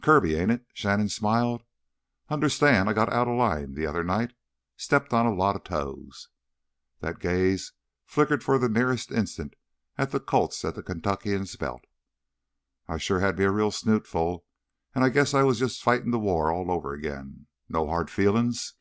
[0.00, 1.64] "Kirby, ain't it?" Shannon smiled.
[2.28, 4.32] "Understand I got outta line th' other night...
[4.76, 6.28] stepped on a lotta toes."
[7.00, 7.72] That gaze
[8.06, 9.54] flickered for the merest instant
[9.98, 11.82] to the Colts at the Kentuckian's belt.
[12.86, 14.44] "I sure had me a real snootful
[14.94, 17.48] an' I guess I was jus' fightin' th' war all over again.
[17.68, 18.74] No hard feelin's?"